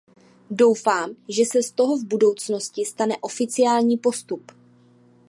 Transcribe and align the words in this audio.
Doufám, 0.51 1.11
že 1.29 1.45
se 1.45 1.63
z 1.63 1.71
toho 1.71 1.97
v 1.97 2.05
budoucnosti 2.07 2.85
stane 2.85 3.15
oficiální 3.21 3.97
postup. 3.97 4.51